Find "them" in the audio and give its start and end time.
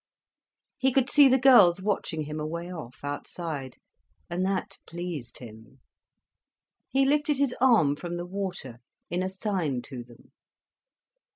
10.03-10.31